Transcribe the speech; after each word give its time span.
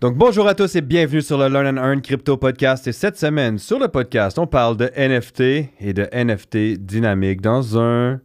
Donc 0.00 0.16
bonjour 0.16 0.46
à 0.46 0.54
tous 0.54 0.76
et 0.76 0.80
bienvenue 0.80 1.22
sur 1.22 1.38
le 1.38 1.48
Learn 1.48 1.76
and 1.76 1.82
Earn 1.82 2.00
Crypto 2.00 2.36
Podcast. 2.36 2.86
Et 2.86 2.92
cette 2.92 3.18
semaine, 3.18 3.58
sur 3.58 3.80
le 3.80 3.88
podcast, 3.88 4.38
on 4.38 4.46
parle 4.46 4.76
de 4.76 4.88
NFT 4.96 5.40
et 5.80 5.92
de 5.92 6.06
NFT 6.12 6.78
dynamique 6.78 7.40
dans 7.40 7.76
un 7.80 8.20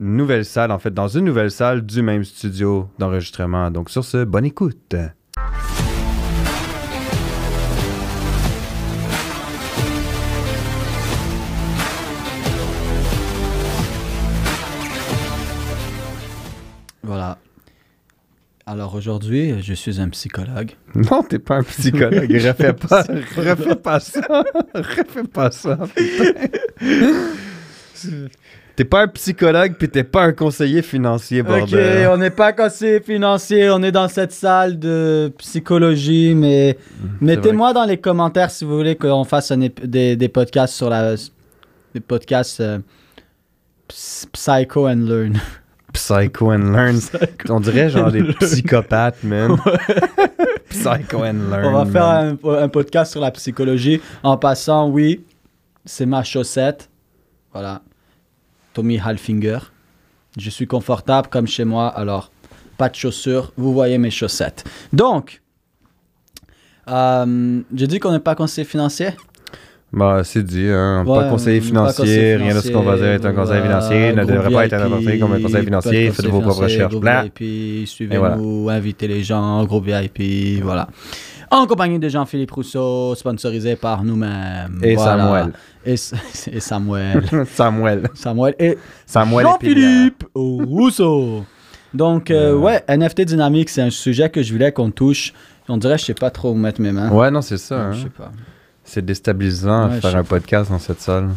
nouvelle 0.00 0.46
salle, 0.46 0.70
en 0.70 0.78
fait, 0.78 0.94
dans 0.94 1.08
une 1.08 1.26
nouvelle 1.26 1.50
salle 1.50 1.84
du 1.84 2.00
même 2.00 2.24
studio 2.24 2.88
d'enregistrement. 2.98 3.70
Donc 3.70 3.90
sur 3.90 4.02
ce, 4.02 4.24
bonne 4.24 4.46
écoute. 4.46 4.96
Voilà. 17.02 17.36
Alors 18.66 18.94
aujourd'hui, 18.94 19.62
je 19.62 19.74
suis 19.74 20.00
un 20.00 20.08
psychologue. 20.08 20.70
Non, 20.94 21.22
t'es 21.22 21.38
pas 21.38 21.56
un 21.56 21.62
psychologue. 21.64 22.32
refais 22.32 22.72
pas, 22.72 23.02
refais 23.36 23.74
pas 23.76 24.00
ça. 24.00 24.22
refais 24.74 25.24
pas 25.30 25.50
ça. 25.50 25.78
T'es 28.76 28.84
pas 28.84 29.02
un 29.02 29.08
psychologue 29.08 29.74
puis 29.78 29.88
t'es 29.88 30.02
pas 30.02 30.24
un 30.24 30.32
conseiller 30.32 30.82
financier, 30.82 31.42
Ok, 31.42 31.46
bordel. 31.46 32.08
on 32.08 32.16
n'est 32.16 32.30
pas 32.30 32.52
conseiller 32.52 33.00
financier, 33.00 33.70
on 33.70 33.82
est 33.82 33.92
dans 33.92 34.08
cette 34.08 34.32
salle 34.32 34.78
de 34.80 35.32
psychologie, 35.38 36.34
mais 36.34 36.76
mettez-moi 37.20 37.72
dans 37.72 37.84
les 37.84 37.98
commentaires 37.98 38.50
si 38.50 38.64
vous 38.64 38.76
voulez 38.76 38.96
qu'on 38.96 39.24
fasse 39.24 39.52
un 39.52 39.60
ép- 39.60 39.86
des, 39.86 40.16
des 40.16 40.28
podcasts 40.28 40.74
sur 40.74 40.90
la... 40.90 41.14
des 41.94 42.00
podcasts 42.00 42.60
euh, 42.60 42.78
ps- 43.88 44.26
Psycho 44.32 44.88
and 44.88 45.04
Learn. 45.06 45.38
Psycho 45.94 46.52
and 46.52 46.72
Learn. 46.72 46.98
On 47.48 47.60
dirait 47.60 47.88
genre 47.88 48.10
des 48.10 48.22
psychopathes, 48.40 49.22
man. 49.22 49.56
Psycho 50.68 51.24
and 51.24 51.50
Learn. 51.50 51.66
On 51.66 51.84
va 51.84 51.86
faire 51.86 52.36
un 52.62 52.68
podcast 52.68 53.12
sur 53.12 53.20
la 53.20 53.30
psychologie. 53.30 54.00
En 54.22 54.36
passant, 54.36 54.88
oui, 54.88 55.24
c'est 55.84 56.06
ma 56.06 56.22
chaussette. 56.22 56.90
Voilà. 57.52 57.82
Tommy 58.72 58.98
Halfinger. 58.98 59.58
Je 60.36 60.50
suis 60.50 60.66
confortable 60.66 61.28
comme 61.28 61.46
chez 61.46 61.64
moi, 61.64 61.88
alors 61.88 62.30
pas 62.76 62.88
de 62.88 62.96
chaussures. 62.96 63.52
Vous 63.56 63.72
voyez 63.72 63.98
mes 63.98 64.10
chaussettes. 64.10 64.64
Donc, 64.92 65.40
euh, 66.88 67.62
j'ai 67.72 67.86
dit 67.86 68.00
qu'on 68.00 68.10
n'est 68.12 68.18
pas 68.18 68.34
conseiller 68.34 68.66
financier? 68.66 69.10
Bah, 69.96 70.22
c'est 70.24 70.42
dit, 70.42 70.66
hein. 70.68 71.04
Ouais, 71.06 71.20
pas 71.20 71.28
conseiller 71.30 71.60
financier, 71.60 72.36
rien 72.36 72.54
de 72.54 72.60
ce 72.60 72.70
qu'on 72.72 72.82
va 72.82 72.96
dire 72.96 73.04
est 73.06 73.24
un 73.24 73.32
conseil 73.32 73.62
financier, 73.62 74.12
ne 74.12 74.24
devrait 74.24 74.50
pas 74.50 74.66
être 74.66 74.72
interprété 74.74 75.18
comme 75.20 75.32
un 75.34 75.40
conseil 75.40 75.64
financier, 75.64 76.10
faites 76.10 76.26
vos 76.26 76.40
propres 76.40 76.62
recherches. 76.64 76.94
VIP, 76.94 77.86
suivez-nous, 77.86 78.68
invitez 78.70 79.06
les 79.08 79.22
gens, 79.22 79.64
groupe 79.64 79.86
VIP, 79.86 80.62
voilà. 80.62 80.88
En 81.50 81.66
compagnie 81.68 82.00
de 82.00 82.08
Jean-Philippe 82.08 82.50
Rousseau, 82.50 83.14
sponsorisé 83.14 83.76
par 83.76 84.02
nous-mêmes. 84.02 84.80
Et 84.82 84.96
Voilà. 84.96 85.22
Samuel. 85.22 85.52
Et, 85.86 85.96
Samuel. 86.60 87.22
Samuel. 87.46 88.08
Samuel 88.14 88.54
et 88.58 88.78
Samuel 89.06 89.46
Jean-Philippe 89.46 90.24
Rousseau. 90.34 91.44
Donc, 91.92 92.30
euh, 92.32 92.52
Euh. 92.52 92.56
ouais, 92.58 92.82
NFT 92.88 93.20
dynamique, 93.26 93.68
c'est 93.68 93.82
un 93.82 93.90
sujet 93.90 94.28
que 94.30 94.42
je 94.42 94.52
voulais 94.52 94.72
qu'on 94.72 94.90
touche. 94.90 95.32
On 95.68 95.76
dirait, 95.76 95.96
je 95.98 96.06
sais 96.06 96.14
pas 96.14 96.30
trop 96.30 96.50
où 96.50 96.54
mettre 96.54 96.80
mes 96.80 96.90
mains. 96.90 97.10
Ouais, 97.10 97.30
non, 97.30 97.40
c'est 97.40 97.58
ça. 97.58 97.76
hein. 97.80 97.92
Je 97.92 98.02
sais 98.02 98.08
pas. 98.08 98.32
C'est 98.84 99.04
déstabilisant 99.04 99.88
Ouais, 99.88 99.96
de 99.96 100.00
faire 100.00 100.16
un 100.16 100.24
podcast 100.24 100.70
dans 100.70 100.78
cette 100.78 101.00
salle. 101.00 101.30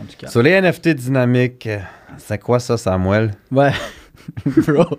En 0.00 0.04
tout 0.04 0.16
cas. 0.18 0.28
Sur 0.28 0.42
les 0.42 0.60
NFT 0.60 0.88
dynamiques, 0.90 1.68
c'est 2.18 2.38
quoi 2.38 2.58
ça, 2.58 2.76
Samuel? 2.76 3.32
Ouais. 3.50 3.72
Bro. 4.46 4.98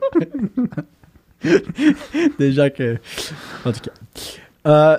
Déjà 2.40 2.70
que. 2.70 2.98
En 3.66 3.72
tout 3.72 3.82
cas. 3.82 3.92
Euh, 4.68 4.98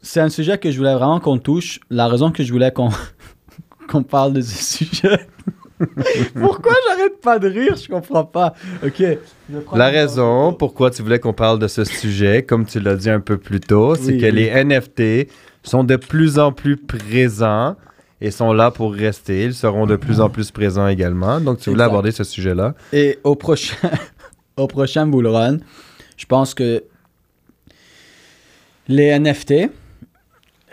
c'est 0.00 0.20
un 0.20 0.28
sujet 0.30 0.58
que 0.58 0.70
je 0.70 0.78
voulais 0.78 0.94
vraiment 0.94 1.20
qu'on 1.20 1.38
touche. 1.38 1.80
La 1.90 2.08
raison 2.08 2.32
que 2.32 2.42
je 2.42 2.52
voulais 2.52 2.72
qu'on 2.72 2.90
qu'on 3.88 4.02
parle 4.02 4.32
de 4.32 4.40
ce 4.40 4.84
sujet. 4.84 5.26
Pourquoi 6.34 6.72
j'arrête 6.88 7.20
pas 7.20 7.38
de 7.38 7.48
rire? 7.48 7.76
Je 7.76 7.88
comprends 7.88 8.24
pas. 8.24 8.54
Ok. 8.84 9.02
La 9.74 9.88
raison 9.88 10.52
pourquoi 10.52 10.90
tu 10.90 11.02
voulais 11.02 11.18
qu'on 11.18 11.32
parle 11.32 11.58
de 11.58 11.68
ce 11.68 11.84
sujet, 11.84 12.42
comme 12.42 12.64
tu 12.66 12.80
l'as 12.80 12.96
dit 12.96 13.10
un 13.10 13.20
peu 13.20 13.36
plus 13.38 13.60
tôt, 13.60 13.94
c'est 13.94 14.12
Oui, 14.12 14.18
que 14.18 14.26
oui. 14.26 14.32
les 14.32 14.64
NFT 14.64 15.28
sont 15.62 15.84
de 15.84 15.96
plus 15.96 16.38
en 16.38 16.52
plus 16.52 16.76
présents 16.76 17.76
et 18.20 18.30
sont 18.30 18.52
là 18.52 18.70
pour 18.70 18.92
rester. 18.94 19.44
Ils 19.44 19.54
seront 19.54 19.86
de 19.86 19.96
plus 19.96 20.20
en 20.20 20.28
plus 20.30 20.50
présents 20.50 20.86
également. 20.88 21.40
Donc, 21.40 21.58
tu 21.58 21.70
voulais 21.70 21.82
Exact. 21.82 21.90
aborder 21.92 22.10
ce 22.12 22.24
sujet-là. 22.24 22.74
Et 22.92 23.18
au 23.24 23.34
prochain, 23.34 23.76
au 24.56 24.66
prochain 24.66 25.06
bull 25.06 25.26
run, 25.26 25.58
je 26.16 26.26
pense 26.26 26.54
que 26.54 26.84
les 28.88 29.18
NFT, 29.18 29.70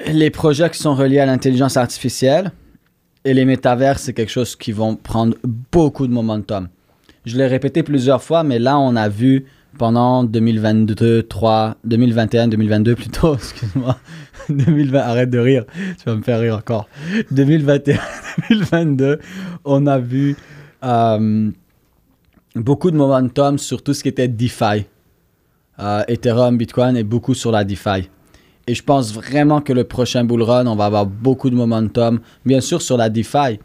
les 0.07 0.29
projets 0.29 0.69
qui 0.69 0.79
sont 0.79 0.95
reliés 0.95 1.19
à 1.19 1.25
l'intelligence 1.25 1.77
artificielle 1.77 2.51
et 3.25 3.33
les 3.33 3.45
métavers, 3.45 3.99
c'est 3.99 4.13
quelque 4.13 4.31
chose 4.31 4.55
qui 4.55 4.71
vont 4.71 4.95
prendre 4.95 5.35
beaucoup 5.71 6.07
de 6.07 6.13
momentum. 6.13 6.69
Je 7.25 7.37
l'ai 7.37 7.47
répété 7.47 7.83
plusieurs 7.83 8.23
fois, 8.23 8.43
mais 8.43 8.59
là, 8.59 8.79
on 8.79 8.95
a 8.95 9.09
vu 9.09 9.45
pendant 9.77 10.23
2022, 10.23 11.23
3, 11.23 11.75
2021, 11.83 12.47
2022 12.47 12.95
plutôt, 12.95 13.35
excuse-moi, 13.35 13.97
2020, 14.49 14.99
arrête 14.99 15.29
de 15.29 15.39
rire, 15.39 15.65
tu 15.75 16.05
vas 16.05 16.15
me 16.15 16.23
faire 16.23 16.39
rire 16.39 16.55
encore. 16.55 16.87
2021, 17.31 17.99
2022, 18.49 19.19
on 19.65 19.85
a 19.85 19.99
vu 19.99 20.35
euh, 20.83 21.51
beaucoup 22.55 22.89
de 22.91 22.95
momentum 22.95 23.57
sur 23.57 23.83
tout 23.83 23.93
ce 23.93 24.03
qui 24.03 24.09
était 24.09 24.27
DeFi. 24.27 24.85
Euh, 25.79 26.03
Ethereum, 26.07 26.57
Bitcoin 26.57 26.97
et 26.97 27.03
beaucoup 27.03 27.33
sur 27.33 27.51
la 27.51 27.63
DeFi. 27.63 28.09
Et 28.69 28.75
je 28.75 28.83
pense 28.83 29.11
vraiment 29.11 29.61
que 29.61 29.73
le 29.73 29.83
prochain 29.83 30.23
bull 30.23 30.43
run, 30.43 30.67
on 30.67 30.75
va 30.75 30.85
avoir 30.85 31.07
beaucoup 31.07 31.49
de 31.49 31.55
momentum, 31.55 32.19
bien 32.45 32.61
sûr 32.61 32.83
sur 32.83 32.97
la 32.97 33.09
DeFi, 33.09 33.59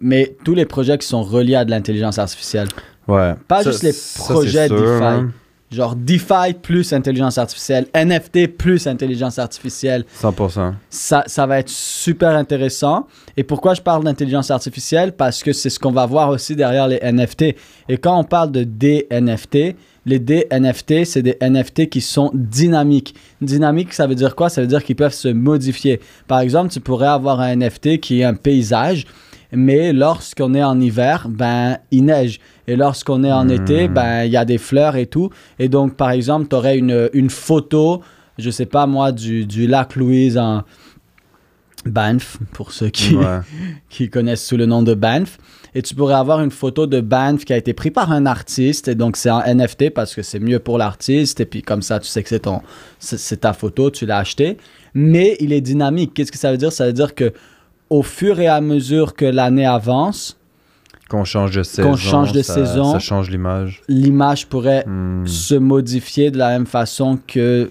mais 0.00 0.36
tous 0.44 0.54
les 0.54 0.64
projets 0.64 0.96
qui 0.96 1.08
sont 1.08 1.24
reliés 1.24 1.56
à 1.56 1.64
de 1.64 1.70
l'intelligence 1.72 2.20
artificielle. 2.20 2.68
Ouais. 3.08 3.34
Pas 3.48 3.64
Ça- 3.64 3.72
juste 3.72 3.82
les 3.82 3.92
projets 4.16 4.68
DeFi. 4.68 4.82
hein. 5.02 5.30
Genre 5.72 5.96
DeFi 5.96 6.54
plus 6.62 6.92
intelligence 6.92 7.36
artificielle, 7.36 7.86
NFT 7.92 8.46
plus 8.46 8.86
intelligence 8.86 9.40
artificielle. 9.40 10.04
100%. 10.22 10.74
Ça, 10.88 11.24
ça 11.26 11.46
va 11.46 11.58
être 11.58 11.68
super 11.68 12.30
intéressant. 12.36 13.08
Et 13.36 13.42
pourquoi 13.42 13.74
je 13.74 13.80
parle 13.80 14.04
d'intelligence 14.04 14.52
artificielle? 14.52 15.10
Parce 15.16 15.42
que 15.42 15.52
c'est 15.52 15.70
ce 15.70 15.80
qu'on 15.80 15.90
va 15.90 16.06
voir 16.06 16.28
aussi 16.28 16.54
derrière 16.54 16.86
les 16.86 17.00
NFT. 17.02 17.56
Et 17.88 17.96
quand 17.98 18.16
on 18.16 18.22
parle 18.22 18.52
de 18.52 18.62
DNFT, 18.62 19.74
les 20.06 20.18
DNFT, 20.18 21.04
c'est 21.04 21.22
des 21.22 21.36
NFT 21.40 21.88
qui 21.88 22.00
sont 22.00 22.30
dynamiques. 22.34 23.14
Dynamique, 23.40 23.92
ça 23.92 24.06
veut 24.06 24.14
dire 24.14 24.34
quoi? 24.36 24.48
Ça 24.48 24.60
veut 24.60 24.66
dire 24.66 24.84
qu'ils 24.84 24.96
peuvent 24.96 25.14
se 25.14 25.28
modifier. 25.28 26.00
Par 26.28 26.40
exemple, 26.40 26.70
tu 26.70 26.80
pourrais 26.80 27.06
avoir 27.08 27.40
un 27.40 27.56
NFT 27.56 27.98
qui 28.00 28.20
est 28.20 28.24
un 28.24 28.34
paysage, 28.34 29.06
mais 29.52 29.92
lorsqu'on 29.92 30.54
est 30.54 30.62
en 30.62 30.80
hiver, 30.80 31.26
ben, 31.28 31.78
il 31.90 32.04
neige. 32.06 32.40
Et 32.66 32.76
lorsqu'on 32.76 33.24
est 33.24 33.32
en 33.32 33.46
Hmm. 33.46 33.50
été, 33.50 33.88
ben, 33.88 34.24
il 34.24 34.32
y 34.32 34.36
a 34.36 34.44
des 34.44 34.58
fleurs 34.58 34.96
et 34.96 35.06
tout. 35.06 35.30
Et 35.58 35.68
donc, 35.68 35.96
par 35.96 36.10
exemple, 36.10 36.48
tu 36.48 36.56
aurais 36.56 36.76
une, 36.78 37.08
une 37.12 37.30
photo, 37.30 38.02
je 38.38 38.50
sais 38.50 38.66
pas 38.66 38.86
moi, 38.86 39.12
du, 39.12 39.46
du 39.46 39.66
lac 39.66 39.96
Louise 39.96 40.36
en 40.38 40.62
Banff, 41.86 42.38
pour 42.52 42.72
ceux 42.72 42.88
qui, 42.88 43.14
Ouais. 43.16 43.40
qui 43.88 44.08
connaissent 44.10 44.44
sous 44.44 44.56
le 44.56 44.66
nom 44.66 44.82
de 44.82 44.94
Banff. 44.94 45.38
Et 45.76 45.82
tu 45.82 45.94
pourrais 45.94 46.14
avoir 46.14 46.40
une 46.40 46.52
photo 46.52 46.86
de 46.86 47.00
Banff 47.00 47.44
qui 47.44 47.52
a 47.52 47.56
été 47.56 47.72
prise 47.74 47.92
par 47.92 48.12
un 48.12 48.26
artiste. 48.26 48.86
Et 48.88 48.94
donc, 48.94 49.16
c'est 49.16 49.30
en 49.30 49.40
NFT 49.40 49.90
parce 49.90 50.14
que 50.14 50.22
c'est 50.22 50.38
mieux 50.38 50.60
pour 50.60 50.78
l'artiste. 50.78 51.40
Et 51.40 51.46
puis, 51.46 51.62
comme 51.62 51.82
ça, 51.82 51.98
tu 51.98 52.06
sais 52.06 52.22
que 52.22 52.28
c'est 52.28 52.40
ton, 52.40 52.60
c'est 53.00 53.40
ta 53.40 53.52
photo, 53.52 53.90
tu 53.90 54.06
l'as 54.06 54.18
acheté. 54.18 54.56
Mais 54.94 55.36
il 55.40 55.52
est 55.52 55.60
dynamique. 55.60 56.14
Qu'est-ce 56.14 56.30
que 56.30 56.38
ça 56.38 56.52
veut 56.52 56.58
dire? 56.58 56.70
Ça 56.72 56.86
veut 56.86 56.92
dire 56.92 57.14
que 57.16 57.32
au 57.90 58.02
fur 58.02 58.38
et 58.38 58.46
à 58.46 58.60
mesure 58.60 59.14
que 59.14 59.24
l'année 59.24 59.66
avance, 59.66 60.38
Qu'on 61.10 61.24
change 61.24 61.50
de 61.50 61.62
saison. 61.64 61.90
Qu'on 61.90 61.96
change 61.96 62.32
de 62.32 62.40
ça- 62.42 62.54
saison. 62.54 62.92
Ça 62.92 62.98
change 63.00 63.28
l'image. 63.30 63.82
l'image 63.88 64.46
pourrait 64.46 64.84
Hmm. 64.86 65.26
se 65.26 65.54
modifier 65.54 66.30
de 66.30 66.38
la 66.38 66.48
même 66.50 66.66
façon 66.66 67.18
que 67.26 67.70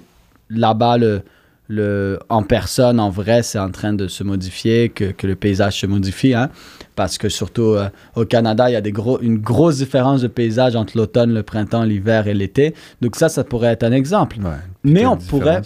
là-bas, 0.49 0.97
le, 0.97 1.21
le, 1.69 2.19
en 2.29 2.43
personne, 2.43 2.99
en 2.99 3.09
vrai, 3.09 3.41
c'est 3.41 3.59
en 3.59 3.71
train 3.71 3.93
de 3.93 4.07
se 4.07 4.23
modifier, 4.23 4.89
que, 4.89 5.05
que 5.11 5.27
le 5.27 5.35
paysage 5.35 5.79
se 5.79 5.85
modifie. 5.85 6.33
Hein? 6.33 6.49
Parce 6.95 7.17
que 7.17 7.29
surtout 7.29 7.73
euh, 7.73 7.89
au 8.15 8.25
Canada, 8.25 8.69
il 8.69 8.73
y 8.73 8.75
a 8.75 8.81
des 8.81 8.91
gros, 8.91 9.19
une 9.21 9.37
grosse 9.37 9.77
différence 9.77 10.21
de 10.21 10.27
paysage 10.27 10.75
entre 10.75 10.97
l'automne, 10.97 11.33
le 11.33 11.43
printemps, 11.43 11.83
l'hiver 11.83 12.27
et 12.27 12.33
l'été. 12.33 12.75
Donc 13.01 13.15
ça, 13.15 13.29
ça 13.29 13.43
pourrait 13.43 13.69
être 13.69 13.83
un 13.83 13.91
exemple. 13.91 14.37
Ouais. 14.39 14.51
Mais 14.83 15.05
on 15.05 15.17
pourrait, 15.17 15.61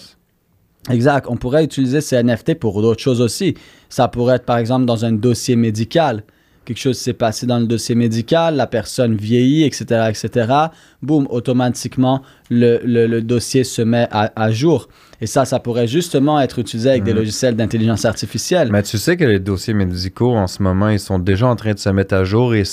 exact, 0.90 1.28
on 1.30 1.36
pourrait 1.36 1.64
utiliser 1.64 2.02
ces 2.02 2.22
NFT 2.22 2.56
pour 2.56 2.82
d'autres 2.82 3.02
choses 3.02 3.22
aussi. 3.22 3.56
Ça 3.90 4.08
pourrait 4.08 4.36
être 4.36 4.46
par 4.46 4.58
exemple 4.58 4.86
dans 4.86 5.04
un 5.04 5.12
dossier 5.12 5.56
médical. 5.56 6.24
Quelque 6.68 6.78
chose 6.80 6.98
s'est 6.98 7.14
passé 7.14 7.46
dans 7.48 7.60
le 7.60 7.66
dossier 7.66 7.96
médical, 7.96 8.56
la 8.58 8.68
personne 8.68 9.16
vieillit, 9.16 9.64
etc., 9.64 9.86
etc., 10.10 10.54
boum, 11.02 11.26
automatiquement, 11.30 12.22
le, 12.50 12.80
le- 12.84 13.08
le 13.08 13.22
dossier 13.22 13.64
se 13.64 13.82
met 13.82 14.08
à, 14.12 14.32
à 14.36 14.52
jour. 14.52 14.90
Et 15.22 15.26
ça, 15.28 15.46
ça 15.46 15.60
pourrait 15.60 15.88
justement 15.88 16.40
être 16.42 16.60
utilisé 16.60 16.90
avec 16.92 17.04
des 17.04 17.12
Mhm. 17.14 17.18
logiciels 17.20 17.56
d'intelligence 17.56 18.06
artificielle. 18.06 18.70
Mais 18.72 18.84
tu 18.84 18.98
sais 18.98 19.18
que 19.18 19.24
les 19.24 19.40
dossiers 19.40 19.74
médicaux, 19.74 20.36
en 20.36 20.46
ce 20.48 20.62
moment, 20.62 20.90
ils 20.90 21.00
sont 21.00 21.18
déjà 21.20 21.48
en 21.48 21.56
train 21.56 21.74
de 21.74 21.80
se 21.80 21.90
mettre 21.90 22.14
à 22.14 22.24
jour 22.26 22.54
et 22.54 22.64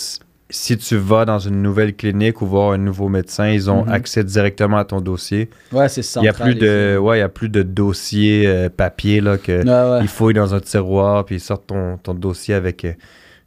si 0.50 0.76
tu 0.76 0.96
vas 0.96 1.24
dans 1.24 1.38
une 1.38 1.62
nouvelle 1.62 1.94
clinique 1.96 2.42
ou 2.42 2.46
voir 2.46 2.72
un 2.72 2.78
nouveau 2.78 3.08
médecin, 3.08 3.48
ils 3.48 3.70
ont 3.70 3.84
Mhm. 3.86 3.92
accès 3.92 4.22
directement 4.24 4.76
à 4.76 4.84
ton 4.84 5.00
dossier. 5.00 5.48
Ouais, 5.72 5.88
c'est 5.88 6.02
Il 6.20 6.24
y 6.24 6.28
a 6.28 6.32
plus 6.34 6.54
de, 6.54 6.60
centralisé. 6.60 6.96
ouais, 6.98 7.16
il 7.16 7.20
y 7.20 7.22
a 7.22 7.28
plus 7.30 7.48
de 7.48 7.62
dossiers 7.62 8.46
euh, 8.46 8.68
papier 8.68 9.20
là 9.20 9.38
que 9.38 9.52
Ouais, 9.64 10.00
ouais. 10.26 10.32
dans 10.34 10.54
un 10.54 10.60
tiroir 10.60 11.24
puis 11.24 11.36
ils 11.36 11.40
sortent 11.40 11.66
ton, 11.68 11.96
ton 11.96 12.12
dossier 12.14 12.54
avec 12.54 12.84
euh, 12.84 12.92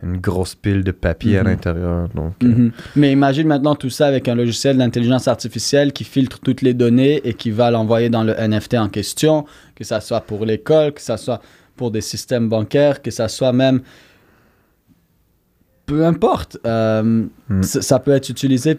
une 0.04 0.18
grosse 0.18 0.54
pile 0.54 0.84
de 0.84 0.92
papier 0.92 1.38
à 1.40 1.44
Mhm. 1.44 1.50
l'intérieur. 1.50 2.10
Donc, 2.10 2.34
euh, 2.44 2.48
Mhm. 2.48 2.72
Mais 2.96 3.12
imagine 3.12 3.48
maintenant 3.48 3.74
tout 3.76 3.90
ça 3.90 4.06
avec 4.08 4.28
un 4.28 4.36
logiciel 4.36 4.78
d'intelligence 4.78 5.28
artificielle 5.28 5.92
qui 5.92 6.04
filtre 6.04 6.40
toutes 6.40 6.62
les 6.62 6.74
données 6.76 7.22
et 7.28 7.34
qui 7.34 7.50
va 7.52 7.72
l'envoyer 7.72 8.10
dans 8.10 8.24
le 8.24 8.34
NFT 8.40 8.76
en 8.78 8.90
question, 8.90 9.46
que 9.76 9.84
ça 9.84 10.00
soit 10.00 10.22
pour 10.22 10.46
l'école, 10.46 10.94
que 10.94 11.02
ça 11.02 11.18
soit 11.18 11.42
pour 11.76 11.90
des 11.92 12.02
systèmes 12.02 12.48
bancaires, 12.50 13.02
que 13.02 13.10
ça 13.12 13.28
soit 13.28 13.54
même... 13.54 13.82
Peu 15.86 16.06
importe. 16.06 16.58
euh, 16.66 17.26
Mm. 17.50 17.64
ça, 17.64 17.82
ça 17.82 18.00
peut 18.00 18.12
être 18.12 18.30
utilisé 18.30 18.78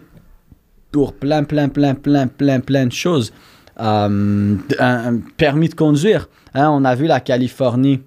pour 0.91 1.13
plein, 1.13 1.43
plein, 1.43 1.67
plein, 1.69 1.95
plein, 1.95 2.27
plein, 2.27 2.59
plein 2.59 2.85
de 2.85 2.91
choses. 2.91 3.33
Euh, 3.79 4.55
un, 4.79 5.15
un 5.15 5.19
permis 5.37 5.69
de 5.69 5.75
conduire. 5.75 6.29
Hein, 6.53 6.69
on 6.71 6.83
a 6.85 6.95
vu 6.95 7.07
la 7.07 7.19
Californie 7.19 8.01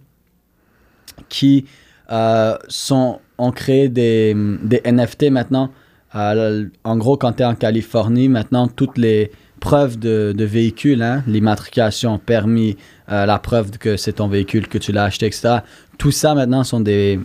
qui 1.29 1.65
euh, 2.11 2.57
sont, 2.69 3.21
ont 3.39 3.53
créé 3.53 3.89
des, 3.89 4.35
des 4.63 4.81
NFT 4.85 5.31
maintenant. 5.31 5.71
Euh, 6.15 6.67
en 6.85 6.97
gros, 6.97 7.17
quand 7.17 7.33
tu 7.35 7.43
es 7.43 7.47
en 7.47 7.55
Californie, 7.55 8.29
maintenant, 8.29 8.69
toutes 8.69 8.99
les 8.99 9.31
preuves 9.61 9.99
de, 9.99 10.35
de 10.37 10.45
véhicule, 10.45 11.03
hein, 11.03 11.23
l'immatriculation, 11.27 12.19
permis, 12.19 12.77
euh, 13.11 13.25
la 13.27 13.39
preuve 13.39 13.71
que 13.79 13.97
c'est 13.97 14.15
ton 14.15 14.29
véhicule, 14.29 14.69
que 14.69 14.79
tu 14.79 14.93
l'as 14.93 15.05
acheté, 15.05 15.27
etc., 15.27 15.59
tout 15.99 16.11
ça 16.11 16.35
maintenant 16.35 16.65
sont 16.65 16.81
des 16.81 17.21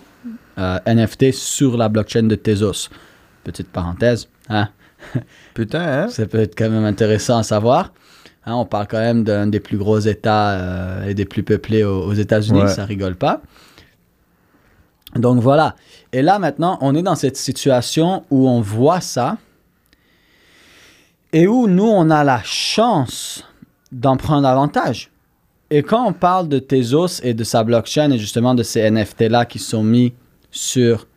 NFT 0.57 1.31
sur 1.33 1.77
la 1.77 1.89
blockchain 1.89 2.23
de 2.23 2.35
Tezos. 2.35 2.89
Petite 3.43 3.69
parenthèse, 3.69 4.27
hein, 4.49 4.69
Putain, 5.53 5.81
hein? 5.81 6.07
ça 6.09 6.25
peut 6.25 6.39
être 6.39 6.55
quand 6.57 6.69
même 6.69 6.85
intéressant 6.85 7.37
à 7.37 7.43
savoir. 7.43 7.93
Hein, 8.45 8.55
on 8.55 8.65
parle 8.65 8.87
quand 8.87 8.99
même 8.99 9.23
d'un 9.23 9.47
des 9.47 9.59
plus 9.59 9.77
gros 9.77 9.99
États 9.99 10.51
euh, 10.51 11.07
et 11.07 11.13
des 11.13 11.25
plus 11.25 11.43
peuplés 11.43 11.83
aux, 11.83 12.03
aux 12.03 12.13
États-Unis, 12.13 12.61
Ouais. 12.61 12.67
ça 12.67 12.85
rigole 12.85 13.15
pas. 13.15 13.41
Donc 15.17 15.41
voilà. 15.41 15.75
Et 16.13 16.21
là 16.21 16.39
maintenant, 16.39 16.77
on 16.81 16.95
est 16.95 17.01
dans 17.01 17.15
cette 17.15 17.37
situation 17.37 18.23
où 18.29 18.47
on 18.47 18.61
voit 18.61 19.01
ça 19.01 19.37
et 21.33 21.47
où 21.47 21.67
nous, 21.67 21.83
on 21.83 22.09
a 22.09 22.23
la 22.23 22.41
chance 22.43 23.43
d'en 23.91 24.17
prendre 24.17 24.47
avantage. 24.47 25.11
Et 25.69 25.83
quand 25.83 26.07
on 26.07 26.13
parle 26.13 26.47
de 26.47 26.59
Tezos 26.59 27.21
et 27.23 27.33
de 27.33 27.43
sa 27.43 27.63
blockchain 27.63 28.11
et 28.11 28.17
justement 28.17 28.55
de 28.55 28.63
ces 28.63 28.89
NFT-là 28.89 29.45
qui 29.45 29.59
sont 29.59 29.83
mis 29.83 30.13
sur 30.49 31.07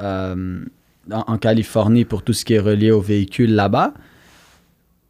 euh, 0.00 0.64
en, 1.10 1.24
en 1.26 1.38
Californie 1.38 2.04
pour 2.04 2.22
tout 2.22 2.34
ce 2.34 2.44
qui 2.44 2.54
est 2.54 2.60
relié 2.60 2.90
aux 2.90 3.00
véhicules 3.00 3.54
là-bas, 3.54 3.94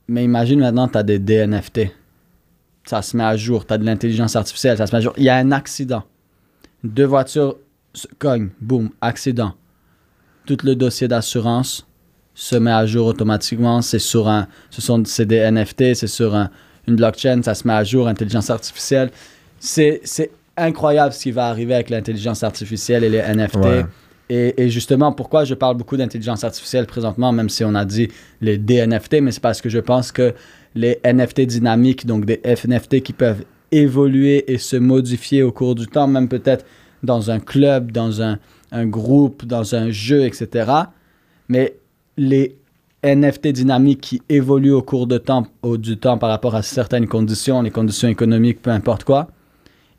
mais 0.08 0.24
imagine 0.24 0.60
maintenant, 0.60 0.88
tu 0.88 0.98
as 0.98 1.02
des 1.02 1.18
DNFT. 1.18 1.90
Ça 2.84 3.00
se 3.02 3.16
met 3.16 3.24
à 3.24 3.36
jour. 3.36 3.66
Tu 3.66 3.72
as 3.72 3.78
de 3.78 3.84
l'intelligence 3.84 4.36
artificielle. 4.36 4.76
Ça 4.76 4.86
se 4.86 4.92
met 4.92 4.98
à 4.98 5.00
jour. 5.00 5.14
Il 5.16 5.24
y 5.24 5.30
a 5.30 5.36
un 5.36 5.50
accident. 5.52 6.04
Deux 6.82 7.06
voitures 7.06 7.56
se 7.94 8.06
cognent. 8.18 8.50
Boum, 8.60 8.90
accident. 9.00 9.54
Tout 10.46 10.58
le 10.64 10.74
dossier 10.74 11.08
d'assurance 11.08 11.86
se 12.34 12.56
met 12.56 12.72
à 12.72 12.84
jour 12.86 13.06
automatiquement. 13.06 13.80
C'est 13.82 13.98
sur 13.98 14.28
un. 14.28 14.46
Ce 14.70 14.82
sont 14.82 15.02
c'est 15.04 15.26
des 15.26 15.38
NFT. 15.50 15.94
C'est 15.94 16.06
sur 16.06 16.34
un- 16.34 16.50
une 16.86 16.96
blockchain. 16.96 17.40
Ça 17.42 17.54
se 17.54 17.66
met 17.66 17.72
à 17.74 17.84
jour. 17.84 18.08
Intelligence 18.08 18.50
artificielle. 18.50 19.10
C'est 19.58 20.00
c'est 20.04 20.30
incroyable 20.56 21.12
ce 21.14 21.22
qui 21.22 21.30
va 21.32 21.46
arriver 21.48 21.74
avec 21.74 21.90
l'intelligence 21.90 22.42
artificielle 22.42 23.04
et 23.04 23.08
les 23.08 23.18
NFT. 23.20 23.56
Ouais. 23.56 23.86
Et, 24.30 24.62
et 24.64 24.70
justement, 24.70 25.12
pourquoi 25.12 25.44
je 25.44 25.54
parle 25.54 25.76
beaucoup 25.76 25.96
d'intelligence 25.96 26.44
artificielle 26.44 26.86
présentement, 26.86 27.30
même 27.32 27.48
si 27.50 27.62
on 27.64 27.74
a 27.74 27.84
dit 27.84 28.08
les 28.40 28.56
DNFT, 28.56 29.20
mais 29.20 29.32
c'est 29.32 29.42
parce 29.42 29.60
que 29.60 29.68
je 29.68 29.78
pense 29.80 30.12
que 30.12 30.32
les 30.74 30.98
NFT 31.04 31.42
dynamiques, 31.42 32.06
donc 32.06 32.24
des 32.24 32.40
NFT 32.44 33.02
qui 33.02 33.12
peuvent 33.12 33.44
évoluer 33.70 34.50
et 34.52 34.56
se 34.58 34.76
modifier 34.76 35.42
au 35.42 35.52
cours 35.52 35.74
du 35.74 35.86
temps, 35.86 36.06
même 36.06 36.28
peut-être 36.28 36.64
dans 37.04 37.30
un 37.30 37.40
club, 37.40 37.92
dans 37.92 38.22
un, 38.22 38.38
un 38.72 38.86
groupe, 38.86 39.44
dans 39.44 39.74
un 39.74 39.90
jeu, 39.90 40.24
etc. 40.24 40.70
Mais 41.48 41.76
les 42.16 42.56
NFT 43.04 43.48
dynamiques 43.48 44.00
qui 44.00 44.22
évoluent 44.28 44.72
au 44.72 44.82
cours 44.82 45.06
de 45.06 45.18
temps, 45.18 45.46
au, 45.62 45.76
du 45.76 45.98
temps 45.98 46.18
par 46.18 46.30
rapport 46.30 46.54
à 46.54 46.62
certaines 46.62 47.06
conditions, 47.06 47.62
les 47.62 47.70
conditions 47.70 48.08
économiques, 48.08 48.62
peu 48.62 48.70
importe 48.70 49.04
quoi, 49.04 49.28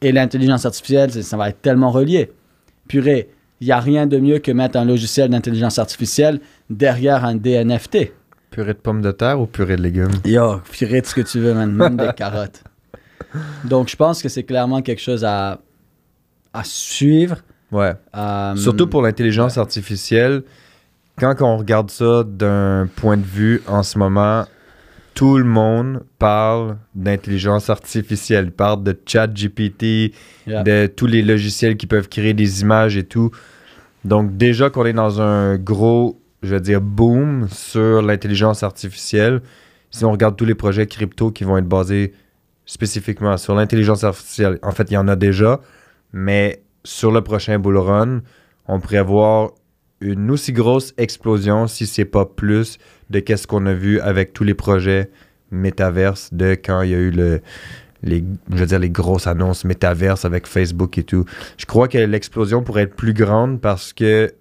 et 0.01 0.11
l'intelligence 0.11 0.65
artificielle, 0.65 1.11
ça 1.11 1.37
va 1.37 1.49
être 1.49 1.61
tellement 1.61 1.91
relié. 1.91 2.31
Purée, 2.87 3.29
il 3.61 3.67
n'y 3.67 3.71
a 3.71 3.79
rien 3.79 4.07
de 4.07 4.17
mieux 4.17 4.39
que 4.39 4.51
mettre 4.51 4.77
un 4.77 4.85
logiciel 4.85 5.29
d'intelligence 5.29 5.79
artificielle 5.79 6.41
derrière 6.69 7.25
un 7.25 7.35
DNFT. 7.35 8.11
Purée 8.51 8.73
de 8.73 8.79
pommes 8.79 9.01
de 9.01 9.11
terre 9.11 9.39
ou 9.39 9.45
purée 9.45 9.77
de 9.77 9.81
légumes? 9.81 10.11
Yo, 10.25 10.59
purée 10.71 11.01
de 11.01 11.05
ce 11.05 11.15
que 11.15 11.21
tu 11.21 11.39
veux, 11.39 11.53
man. 11.53 11.71
Même 11.71 11.97
des 11.97 12.11
carottes. 12.15 12.63
Donc, 13.63 13.89
je 13.89 13.95
pense 13.95 14.21
que 14.21 14.29
c'est 14.29 14.43
clairement 14.43 14.81
quelque 14.81 15.01
chose 15.01 15.23
à, 15.23 15.59
à 16.55 16.63
suivre. 16.63 17.37
Ouais. 17.71 17.93
Euh, 18.15 18.55
Surtout 18.55 18.87
pour 18.87 19.01
l'intelligence 19.01 19.57
artificielle, 19.57 20.43
quand 21.17 21.35
on 21.41 21.57
regarde 21.57 21.89
ça 21.91 22.23
d'un 22.25 22.87
point 22.95 23.17
de 23.17 23.23
vue 23.25 23.61
en 23.67 23.83
ce 23.83 23.97
moment, 23.97 24.45
tout 25.13 25.37
le 25.37 25.43
monde 25.45 26.03
parle 26.19 26.77
d'intelligence 26.93 27.69
artificielle, 27.69 28.51
parle 28.51 28.83
de 28.83 28.97
chat 29.05 29.27
GPT, 29.27 30.13
Yeah. 30.47 30.61
de 30.63 30.87
tous 30.87 31.07
les 31.07 31.21
logiciels 31.23 31.75
qui 31.77 31.87
peuvent 31.87 32.07
créer 32.09 32.33
des 32.33 32.61
images 32.61 32.97
et 32.97 33.03
tout. 33.03 33.31
Donc 34.03 34.37
déjà 34.37 34.69
qu'on 34.69 34.85
est 34.85 34.93
dans 34.93 35.19
un 35.21 35.57
gros, 35.57 36.19
je 36.43 36.49
vais 36.53 36.61
dire, 36.61 36.81
boom 36.81 37.47
sur 37.49 38.01
l'intelligence 38.03 38.61
artificielle, 38.61 39.41
si 39.89 40.05
on 40.05 40.11
regarde 40.11 40.35
tous 40.35 40.45
les 40.45 40.53
projets 40.53 40.85
crypto 40.85 41.31
qui 41.31 41.43
vont 41.45 41.57
être 41.57 41.67
basés 41.67 42.13
spécifiquement 42.65 43.37
sur 43.37 43.55
l'intelligence 43.55 44.03
artificielle, 44.03 44.59
en 44.61 44.71
fait, 44.71 44.91
il 44.91 44.95
y 44.95 44.97
en 44.97 45.07
a 45.07 45.15
déjà, 45.15 45.61
mais 46.13 46.63
sur 46.83 47.11
le 47.11 47.21
prochain 47.21 47.59
bull 47.59 47.77
run, 47.77 48.21
on 48.67 48.79
pourrait 48.79 48.97
avoir 48.97 49.51
une 50.01 50.29
aussi 50.31 50.53
grosse 50.53 50.93
explosion, 50.97 51.67
si 51.67 51.85
c'est 51.85 52.05
pas 52.05 52.25
plus, 52.25 52.77
de 53.09 53.19
qu'est-ce 53.19 53.47
qu'on 53.47 53.65
a 53.65 53.73
vu 53.73 53.99
avec 53.99 54.33
tous 54.33 54.43
les 54.43 54.53
projets 54.53 55.09
métaverse 55.51 56.33
de 56.33 56.51
quand 56.51 56.81
il 56.81 56.91
y 56.91 56.95
a 56.95 56.97
eu 56.97 57.11
le, 57.11 57.41
les, 58.03 58.23
je 58.51 58.57
veux 58.57 58.65
dire, 58.65 58.79
les 58.79 58.89
grosses 58.89 59.27
annonces 59.27 59.65
métaverse 59.65 60.25
avec 60.25 60.47
Facebook 60.47 60.97
et 60.97 61.03
tout. 61.03 61.25
Je 61.57 61.65
crois 61.65 61.87
que 61.87 61.97
l'explosion 61.97 62.63
pourrait 62.63 62.83
être 62.83 62.95
plus 62.95 63.13
grande 63.13 63.61
parce 63.61 63.93
que 63.93 64.33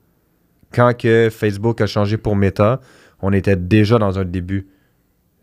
quand 0.72 0.96
que 0.96 1.28
Facebook 1.30 1.80
a 1.80 1.86
changé 1.86 2.16
pour 2.16 2.36
Meta, 2.36 2.80
on 3.22 3.32
était 3.32 3.56
déjà 3.56 3.98
dans 3.98 4.18
un 4.18 4.24
début. 4.24 4.66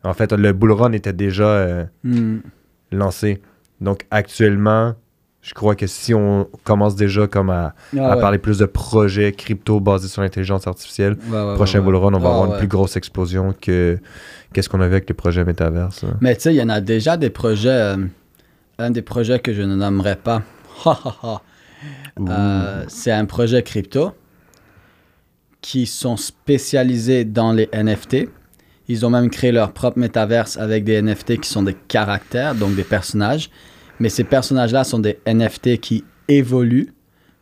En 0.03 0.13
fait, 0.13 0.33
le 0.33 0.51
bull 0.53 0.71
run 0.71 0.91
était 0.91 1.13
déjà 1.13 1.47
euh, 1.47 1.85
hmm, 2.03 2.39
lancé. 2.91 3.41
Donc 3.79 4.05
actuellement, 4.11 4.95
je 5.41 5.53
crois 5.53 5.75
que 5.75 5.87
si 5.87 6.13
on 6.13 6.47
commence 6.63 6.95
déjà 6.95 7.25
comme 7.27 7.49
à, 7.49 7.73
ah 7.97 8.11
à 8.11 8.15
ouais. 8.15 8.21
parler 8.21 8.37
plus 8.37 8.59
de 8.59 8.65
projets 8.65 9.31
crypto 9.31 9.79
basés 9.79 10.07
sur 10.07 10.21
l'intelligence 10.21 10.67
artificielle, 10.67 11.17
Ouais, 11.29 11.41
ouais, 11.43 11.55
prochain 11.55 11.81
bull 11.81 11.95
run, 11.95 12.13
on 12.13 12.19
va 12.19 12.29
Ah 12.29 12.33
avoir 12.33 12.51
une 12.53 12.57
plus 12.59 12.67
grosse 12.67 12.95
explosion 12.95 13.53
que 13.59 13.97
qu'est-ce 14.53 14.69
qu'on 14.69 14.81
avait 14.81 14.95
avec 14.97 15.09
les 15.09 15.15
projets 15.15 15.43
métaverse. 15.43 16.03
hein. 16.03 16.17
Mais 16.21 16.35
tu 16.35 16.41
sais, 16.43 16.53
il 16.53 16.57
y 16.57 16.61
en 16.61 16.69
a 16.69 16.79
déjà 16.81 17.17
des 17.17 17.29
projets. 17.31 17.69
euh, 17.69 17.97
un 18.77 18.91
des 18.91 19.01
projets 19.01 19.39
que 19.39 19.53
je 19.53 19.61
ne 19.61 19.75
nommerai 19.75 20.15
pas. 20.15 20.41
Euh, 22.29 22.83
c'est 22.89 23.11
un 23.11 23.25
projet 23.25 23.63
crypto 23.63 24.11
qui 25.61 25.87
sont 25.87 26.17
spécialisés 26.17 27.25
dans 27.25 27.51
les 27.53 27.69
NFT. 27.73 28.27
Ils 28.87 29.05
ont 29.05 29.09
même 29.09 29.29
créé 29.31 29.51
leur 29.51 29.71
propre 29.71 29.97
métaverse 29.97 30.57
avec 30.57 30.83
des 30.83 31.01
NFT 31.01 31.39
qui 31.39 31.49
sont 31.49 31.63
des 31.63 31.73
caractères, 31.73 32.53
donc 32.53 32.75
des 32.75 32.83
personnages. 32.83 33.49
Mais 34.01 34.09
ces 34.09 34.23
personnages-là 34.23 34.83
sont 34.83 34.97
des 34.97 35.19
NFT 35.27 35.79
qui 35.79 36.03
évoluent. 36.27 36.91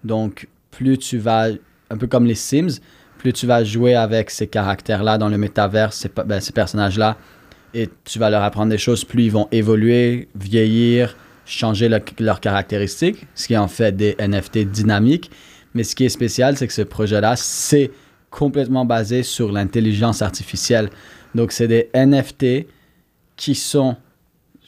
Donc, 0.03 0.49
plus 0.71 0.97
tu 0.97 1.17
vas, 1.17 1.47
un 1.89 1.97
peu 1.97 2.05
comme 2.05 2.25
les 2.25 2.35
Sims, 2.35 2.81
plus 3.17 3.31
tu 3.31 3.47
vas 3.47 3.63
jouer 3.63 3.95
avec 3.95 4.29
ces 4.29 4.45
caractères-là 4.45 5.17
dans 5.17 5.29
le 5.29 5.37
pe- 6.09 6.23
ben, 6.25 6.41
ces 6.41 6.51
personnages-là, 6.51 7.15
et 7.73 7.87
tu 8.03 8.19
vas 8.19 8.29
leur 8.29 8.43
apprendre 8.43 8.71
des 8.71 8.77
choses, 8.77 9.05
plus 9.05 9.23
ils 9.23 9.31
vont 9.31 9.47
évoluer, 9.53 10.27
vieillir, 10.35 11.15
changer 11.45 11.87
le- 11.87 12.01
leurs 12.19 12.41
caractéristiques, 12.41 13.25
ce 13.35 13.47
qui 13.47 13.55
en 13.55 13.69
fait 13.69 13.95
des 13.95 14.17
NFT 14.19 14.65
dynamiques. 14.69 15.31
Mais 15.73 15.85
ce 15.85 15.95
qui 15.95 16.03
est 16.03 16.09
spécial, 16.09 16.57
c'est 16.57 16.67
que 16.67 16.73
ce 16.73 16.81
projet-là, 16.81 17.37
c'est 17.37 17.89
complètement 18.31 18.83
basé 18.83 19.23
sur 19.23 19.49
l'intelligence 19.49 20.21
artificielle. 20.21 20.89
Donc, 21.35 21.53
c'est 21.53 21.69
des 21.69 21.89
NFT 21.93 22.67
qui 23.37 23.55
sont... 23.55 23.95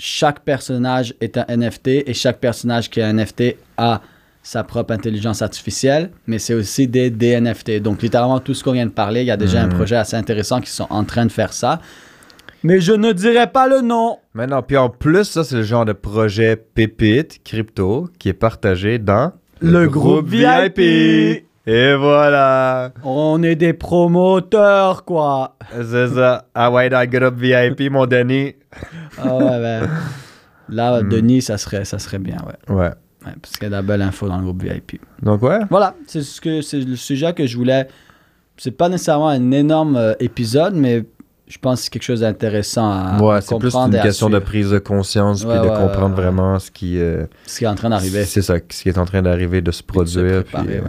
Chaque 0.04 0.40
personnage 0.40 1.14
est 1.22 1.38
un 1.38 1.46
NFT 1.48 1.88
et 2.08 2.14
chaque 2.16 2.40
personnage 2.40 2.90
qui 2.90 3.00
est 3.00 3.04
un 3.04 3.14
NFT 3.14 3.56
a 3.78 4.02
sa 4.42 4.64
propre 4.64 4.94
intelligence 4.94 5.44
artificielle, 5.44 6.10
mais 6.26 6.40
c'est 6.40 6.56
aussi 6.56 6.88
des 6.88 7.12
DNFT. 7.12 7.80
Donc, 7.84 8.02
littéralement, 8.02 8.40
tout 8.40 8.56
ce 8.56 8.64
qu'on 8.64 8.72
vient 8.72 8.88
de 8.88 8.92
parler, 8.92 9.22
il 9.22 9.28
y 9.28 9.32
a 9.32 9.38
déjà 9.38 9.62
un 9.62 9.68
Mhm. 9.68 9.74
projet 9.76 9.96
assez 9.98 10.16
intéressant 10.18 10.60
qui 10.60 10.72
sont 10.72 10.88
en 10.90 11.04
train 11.04 11.28
de 11.28 11.32
faire 11.32 11.54
ça. 11.54 11.80
Mais 12.64 12.82
je 12.82 12.94
ne 12.94 13.12
dirai 13.12 13.46
pas 13.46 13.68
le 13.68 13.82
nom. 13.82 14.18
Maintenant, 14.34 14.64
puis 14.64 14.76
en 14.78 14.90
plus, 14.90 15.26
ça, 15.26 15.44
c'est 15.44 15.58
le 15.58 15.62
genre 15.64 15.86
de 15.86 15.94
projet 15.94 16.56
pépite 16.56 17.44
crypto 17.44 18.10
qui 18.18 18.30
est 18.30 18.34
partagé 18.34 18.98
dans 18.98 19.34
Le 19.62 19.88
groupe 19.88 20.28
VIP. 20.28 20.80
Et 21.68 21.94
voilà. 21.94 22.92
On 23.04 23.44
est 23.44 23.54
des 23.56 23.74
promoteurs, 23.74 25.06
quoi. 25.06 25.58
C'est 25.76 26.08
ça. 26.08 26.46
Ah 26.56 26.72
ouais, 26.72 26.90
dans 26.90 27.02
le 27.02 27.06
groupe 27.20 27.40
VIP, 27.40 27.92
mon 27.92 28.08
Denis. 28.08 28.56
Ah 29.18 29.36
ouais, 29.36 29.60
ben, 29.60 29.90
Là, 30.70 31.02
Hmm. 31.02 31.10
Denis, 31.10 31.42
ça 31.42 31.58
serait, 31.58 31.84
ça 31.86 32.00
serait 32.00 32.20
bien, 32.20 32.38
ouais. 32.48 32.74
Ouais. 32.76 32.92
Ouais, 33.26 33.34
parce 33.42 33.54
qu'il 33.54 33.64
y 33.64 33.66
a 33.66 33.70
de 33.70 33.76
la 33.76 33.82
belle 33.82 34.02
info 34.02 34.28
dans 34.28 34.38
le 34.38 34.44
groupe 34.44 34.64
VIP. 34.64 35.00
Donc, 35.22 35.42
ouais. 35.44 35.60
Voilà, 35.70 35.96
c'est 36.08 36.22
ce 36.22 36.40
que 36.42 36.62
c'est 36.62 36.80
le 36.80 36.96
sujet 36.96 37.34
que 37.34 37.46
je 37.46 37.58
voulais. 37.58 37.88
C'est 38.58 38.72
pas 38.72 38.90
nécessairement 38.90 39.28
un 39.30 39.52
énorme 39.52 39.96
euh, 39.96 40.14
épisode, 40.20 40.74
mais 40.74 41.04
je 41.48 41.58
pense 41.58 41.80
que 41.80 41.84
c'est 41.86 41.90
quelque 41.92 42.04
chose 42.04 42.22
d'intéressant 42.22 42.90
à, 42.90 43.22
ouais, 43.22 43.36
à 43.36 43.42
c'est 43.42 43.48
plus 43.60 43.70
comprendre 43.70 43.94
une 43.94 44.00
et 44.00 44.04
question 44.04 44.30
de 44.30 44.40
prise 44.40 44.70
de 44.72 44.80
conscience 44.80 45.44
Ouais, 45.44 45.60
puis 45.60 45.68
de 45.68 45.72
ouais, 45.72 45.78
comprendre 45.80 46.16
vraiment 46.16 46.58
ce 46.58 46.72
qui, 46.72 47.00
euh, 47.00 47.26
ce 47.46 47.60
qui 47.60 47.66
est 47.66 47.68
en 47.68 47.76
train 47.76 47.90
d'arriver. 47.90 48.24
c'est 48.24 48.42
ça, 48.42 48.56
ce 48.70 48.82
qui 48.84 48.90
est 48.90 48.98
en 48.98 49.06
train 49.06 49.22
d'arriver, 49.22 49.62
de 49.62 49.72
se 49.72 49.84
Puis 49.84 50.00
de 50.00 50.06
se 50.08 50.14
produire. 50.14 50.44
préparer, 50.44 50.66
puis, 50.68 50.76
euh, 50.78 50.82
ouais. 50.82 50.88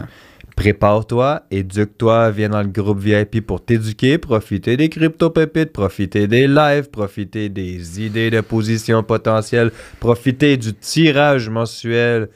Prépare-toi, 0.55 1.41
éduque-toi, 1.51 2.29
viens 2.31 2.49
dans 2.49 2.61
le 2.61 2.67
groupe 2.67 2.99
VIP 2.99 3.45
pour 3.45 3.63
t'éduquer, 3.65 4.17
profiter 4.19 4.77
des 4.77 4.87
crypto-pépites, 4.87 5.73
profiter 5.73 6.27
des 6.27 6.47
lives, 6.47 6.89
profiter 6.91 7.49
des 7.49 8.01
idées 8.05 8.29
de 8.29 8.39
position 8.41 9.01
potentielle, 9.03 9.71
profiter 9.99 10.55
du 10.57 10.73
tirage 10.73 11.49
mensuel 11.49 12.29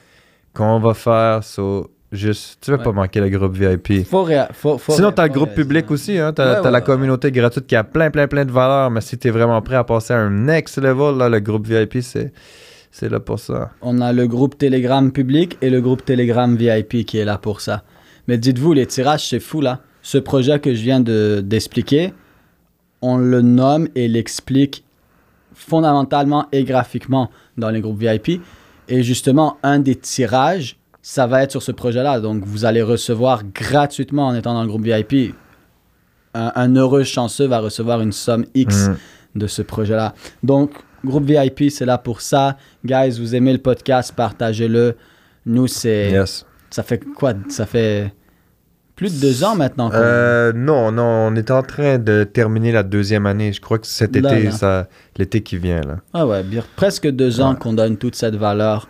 qu'on 0.54 0.80
va 0.80 0.96
faire. 0.96 1.44
So, 1.44 1.92
juste, 2.12 2.58
tu 2.62 2.72
vas 2.72 2.80
pas 2.80 2.92
manquer 2.92 3.20
le 3.20 3.30
groupe 3.30 3.56
VIP. 3.56 4.04
Faut 4.06 4.24
réa- 4.26 4.50
faut- 4.52 4.80
faut 4.80 4.94
Sinon, 4.94 5.12
t'as 5.12 5.28
le 5.28 5.34
groupe 5.34 5.54
public 5.54 5.90
aussi, 5.92 6.18
hein? 6.18 6.34
T'as, 6.34 6.48
Ouais, 6.48 6.56
t'as 6.56 6.64
ouais, 6.64 6.72
la 6.72 6.82
communauté 6.82 7.32
gratuite 7.32 7.68
qui 7.68 7.76
a 7.76 7.84
plein, 7.84 8.10
plein, 8.10 8.28
plein 8.28 8.46
de 8.46 8.52
valeurs, 8.52 8.90
mais 8.90 9.02
si 9.02 9.18
t'es 9.18 9.30
vraiment 9.30 9.62
prêt 9.62 9.76
à 9.76 9.84
passer 9.84 10.14
à 10.14 10.18
un 10.22 10.32
next 10.32 10.80
level, 10.80 11.18
là, 11.18 11.30
le 11.30 11.40
groupe 11.40 11.68
VIP, 11.68 12.02
c'est, 12.02 12.34
c'est 12.92 13.10
là 13.10 13.20
pour 13.20 13.40
ça. 13.40 13.72
On 13.84 14.02
a 14.02 14.12
le 14.12 14.26
groupe 14.28 14.58
Telegram 14.58 15.12
public 15.12 15.58
et 15.62 15.70
le 15.70 15.82
groupe 15.82 16.04
Telegram 16.04 16.56
VIP 16.56 17.06
qui 17.06 17.20
est 17.20 17.26
là 17.26 17.38
pour 17.38 17.62
ça. 17.62 17.84
Mais 18.28 18.38
dites-vous, 18.38 18.74
les 18.74 18.86
tirages, 18.86 19.28
c'est 19.30 19.40
fou 19.40 19.62
là. 19.62 19.82
Ce 20.02 20.18
projet 20.18 20.60
que 20.60 20.74
je 20.74 20.82
viens 20.82 21.00
de, 21.00 21.42
d'expliquer, 21.44 22.14
on 23.02 23.18
le 23.18 23.42
nomme 23.42 23.88
et 23.96 24.08
l'explique 24.08 24.84
fondamentalement 25.54 26.48
et 26.52 26.64
graphiquement 26.64 27.30
dans 27.58 27.70
les 27.70 27.82
groupes 27.82 28.00
VIP. 28.00 28.42
Et 28.88 29.04
justement, 29.04 29.58
un 29.64 29.80
des 29.80 29.96
tirages, 29.96 30.78
ça 31.02 31.28
va 31.28 31.44
être 31.44 31.52
sur 31.52 31.62
ce 31.62 31.72
projet-là. 31.72 32.20
Donc, 32.20 32.44
vous 32.46 32.66
allez 32.66 32.82
recevoir 32.82 33.44
gratuitement 33.44 34.28
en 34.28 34.36
étant 34.36 34.54
dans 34.54 34.62
le 34.62 34.68
groupe 34.68 34.84
VIP. 34.84 35.34
Un, 36.34 36.52
un 36.56 36.76
heureux 36.76 37.04
chanceux 37.04 37.48
va 37.48 37.60
recevoir 37.60 38.02
une 38.02 38.12
somme 38.12 38.46
X 38.54 38.90
Mm. 38.90 39.40
de 39.40 39.48
ce 39.48 39.62
projet-là. 39.62 40.14
Donc, 40.44 40.72
groupe 41.04 41.26
VIP, 41.26 41.70
c'est 41.72 41.86
là 41.86 41.98
pour 41.98 42.22
ça. 42.22 42.58
Guys, 42.86 43.20
vous 43.20 43.36
aimez 43.36 43.54
le 43.54 43.60
podcast, 43.60 44.14
partagez-le. 44.16 44.96
Nous, 45.46 45.68
c'est. 45.68 46.12
Yes. 46.12 46.46
Ça 46.70 46.84
fait 46.84 47.00
quoi? 47.00 47.34
Ça 47.50 47.66
fait 47.66 48.14
plus 48.96 49.16
de 49.16 49.22
deux 49.22 49.44
ans 49.44 49.56
maintenant. 49.56 49.92
Euh, 49.94 50.52
non, 50.54 50.92
non, 50.92 51.04
on 51.04 51.36
est 51.36 51.52
en 51.52 51.62
train 51.64 51.98
de 52.00 52.24
terminer 52.24 52.72
la 52.72 52.84
deuxième 52.84 53.26
année. 53.26 53.54
Je 53.54 53.62
crois 53.62 53.78
que 53.80 53.88
cet 53.88 54.16
Là, 54.16 54.34
été, 54.34 54.46
là. 54.46 54.52
ça, 54.52 54.88
l'été 55.18 55.42
qui 55.44 55.58
vient, 55.58 55.82
là. 55.82 55.98
Ah 56.14 56.26
ouais, 56.26 56.44
bien, 56.44 56.64
presque 56.76 57.08
deux 57.08 57.40
ans 57.40 57.56
qu'on 57.56 57.74
donne 57.74 57.98
toute 57.98 58.16
cette 58.16 58.36
valeur 58.36 58.90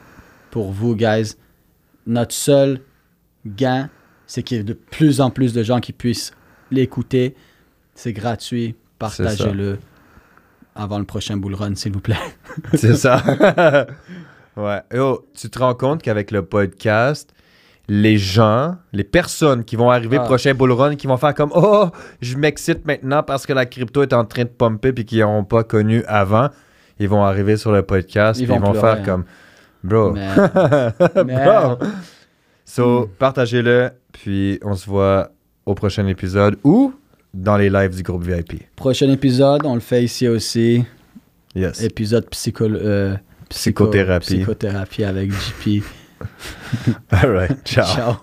pour 0.50 0.72
vous, 0.72 0.96
guys. 0.96 1.34
Notre 2.06 2.34
seul 2.34 2.80
gain, 3.46 3.90
c'est 4.26 4.44
qu'il 4.44 4.58
y 4.58 4.60
ait 4.62 4.64
de 4.64 4.74
plus 4.74 5.20
en 5.20 5.30
plus 5.30 5.54
de 5.54 5.62
gens 5.62 5.80
qui 5.82 5.92
puissent 5.92 6.32
l'écouter. 6.72 7.36
C'est 7.96 8.14
gratuit. 8.14 8.76
Partagez-le 9.00 9.78
avant 10.74 11.00
le 11.00 11.06
prochain 11.06 11.36
bull 11.38 11.54
run, 11.54 11.76
s'il 11.76 11.92
vous 11.92 12.00
plaît. 12.00 12.16
C'est 12.76 12.96
ça. 12.96 13.22
ouais. 14.56 14.82
Yo, 14.94 15.28
tu 15.34 15.50
te 15.50 15.60
rends 15.60 15.76
compte 15.76 16.02
qu'avec 16.02 16.32
le 16.32 16.46
podcast, 16.46 17.34
les 17.90 18.18
gens, 18.18 18.76
les 18.92 19.04
personnes 19.06 19.64
qui 19.64 19.76
vont 19.78 19.90
arriver 19.90 20.18
Ah. 20.20 20.24
prochain 20.26 20.54
bull 20.54 20.72
run, 20.74 20.96
qui 20.96 21.08
vont 21.08 21.18
faire 21.18 21.34
comme 21.34 21.52
Oh, 21.56 21.88
je 22.22 22.36
m'excite 22.38 22.86
maintenant 22.86 23.24
parce 23.24 23.46
que 23.46 23.54
la 23.54 23.66
crypto 23.66 24.02
est 24.04 24.14
en 24.14 24.26
train 24.26 24.44
de 24.44 24.50
pomper 24.50 24.92
puis 24.94 25.06
qu'ils 25.06 25.22
n'ont 25.22 25.44
pas 25.46 25.64
connu 25.64 26.04
avant, 26.08 26.50
ils 27.00 27.08
vont 27.08 27.24
arriver 27.24 27.56
sur 27.58 27.72
le 27.72 27.84
podcast 27.84 28.40
Ils 28.42 28.46
puis 28.48 28.56
ils 28.56 28.60
vont 28.60 28.66
vont 28.66 28.72
pleurer, 28.74 28.96
faire 28.96 29.04
hein. 29.04 29.06
comme 29.06 29.26
Bro. 29.84 30.14
Bro. 31.24 31.78
So, 32.66 33.10
partagez-le, 33.20 33.92
puis 34.12 34.60
on 34.64 34.76
se 34.76 34.86
voit 34.90 35.32
au 35.66 35.74
prochain 35.74 36.06
épisode 36.08 36.58
ou 36.64 36.94
dans 37.34 37.56
les 37.56 37.70
lives 37.70 37.96
du 37.96 38.04
groupe 38.04 38.24
VIP. 38.24 38.64
Prochain 38.76 39.10
épisode, 39.10 39.62
on 39.66 39.76
le 39.76 39.80
fait 39.80 40.04
ici 40.04 40.28
aussi. 40.28 40.84
Yes. 41.56 41.82
Épisode 41.82 42.28
psycho, 42.30 42.66
euh, 42.66 43.16
psycho- 43.50 43.86
Psychothérapie. 43.86 44.26
psychothérapie 44.38 45.04
avec 45.06 45.32
JP. 45.32 45.84
All 47.12 47.30
right. 47.30 47.64
Ciao. 47.66 47.96
Ciao. 47.96 48.22